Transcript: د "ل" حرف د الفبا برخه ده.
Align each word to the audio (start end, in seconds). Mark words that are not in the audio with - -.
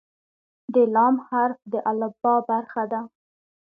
د 0.73 0.75
"ل" 0.93 0.95
حرف 1.27 1.59
د 1.71 1.73
الفبا 1.89 2.33
برخه 2.49 2.83
ده. 2.91 3.01